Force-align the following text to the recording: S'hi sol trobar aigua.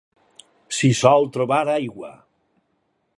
S'hi 0.77 0.89
sol 1.01 1.29
trobar 1.37 1.61
aigua. 1.75 2.11